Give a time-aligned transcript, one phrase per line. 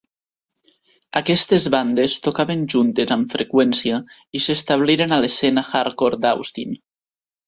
[1.19, 3.99] Aquestes bandes tocaven juntes amb freqüència
[4.39, 6.75] i s'establiren a l'escena hardcore d'Austin.